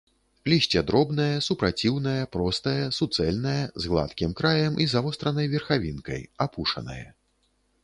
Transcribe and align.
Лісце 0.51 0.81
дробнае, 0.91 1.35
супраціўнае, 1.47 2.21
простае, 2.37 2.73
суцэльнае, 3.01 3.55
з 3.85 3.93
гладкім 3.93 4.35
краем 4.41 4.81
і 4.85 4.89
завостранай 4.97 5.53
верхавінкай, 5.55 6.21
апушанае. 6.49 7.01